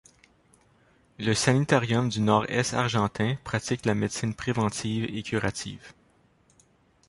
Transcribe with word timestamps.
Le 1.19 1.35
sanitarium 1.35 2.09
du 2.09 2.21
Nord-Est 2.21 2.73
argentin 2.73 3.35
pratique 3.43 3.85
la 3.85 3.93
médecine 3.93 4.33
préventive 4.33 5.03
et 5.15 5.21
curative. 5.21 5.93